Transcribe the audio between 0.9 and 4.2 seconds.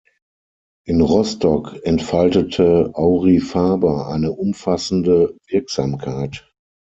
Rostock entfaltete Aurifaber